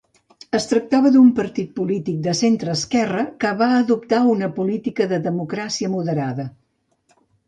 Es 0.59 0.63
tractava 0.69 1.09
d'un 1.15 1.27
partit 1.39 1.67
polític 1.79 2.15
de 2.27 2.33
centreesquerra, 2.39 3.25
que 3.43 3.51
va 3.59 3.67
adoptar 3.81 4.21
una 4.31 4.49
política 4.55 5.07
de 5.13 5.21
democràcia 5.27 5.93
moderada. 5.97 6.47